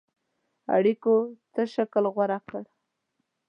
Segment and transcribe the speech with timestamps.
[0.75, 1.15] اړېکو
[1.53, 2.63] څه شکل غوره کړ.